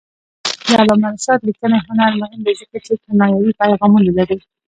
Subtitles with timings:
[0.67, 4.37] د علامه رشاد لیکنی هنر مهم دی ځکه چې کنایوي پیغامونه لري.